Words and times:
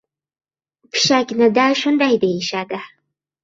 Pishakni-da 0.95 1.67
shunday 1.85 2.21
deyishadi. 2.27 2.85